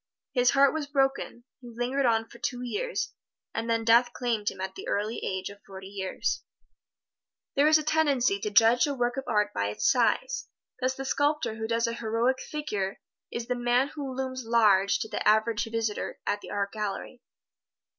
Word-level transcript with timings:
His 0.33 0.49
heart 0.49 0.73
was 0.73 0.87
broken; 0.87 1.43
he 1.59 1.69
lingered 1.69 2.07
on 2.07 2.27
for 2.27 2.39
two 2.39 2.63
years, 2.63 3.13
and 3.53 3.69
then 3.69 3.83
death 3.85 4.13
claimed 4.13 4.49
him 4.49 4.59
at 4.59 4.73
the 4.73 4.87
early 4.87 5.23
age 5.23 5.49
of 5.51 5.61
forty 5.63 5.85
years. 5.89 6.41
There 7.55 7.67
is 7.67 7.77
a 7.77 7.83
tendency 7.83 8.39
to 8.39 8.49
judge 8.49 8.87
a 8.87 8.95
work 8.95 9.15
of 9.17 9.25
art 9.27 9.53
by 9.53 9.67
its 9.67 9.87
size. 9.91 10.47
Thus 10.79 10.95
the 10.95 11.05
sculptor 11.05 11.53
who 11.53 11.67
does 11.67 11.85
a 11.85 11.93
"heroic 11.93 12.41
figure" 12.41 12.99
is 13.31 13.45
the 13.45 13.53
man 13.53 13.89
who 13.89 14.15
looms 14.15 14.43
large 14.43 14.97
to 15.01 15.07
the 15.07 15.21
average 15.27 15.69
visitor 15.69 16.17
at 16.25 16.41
the 16.41 16.49
art 16.49 16.71
gallery. 16.71 17.21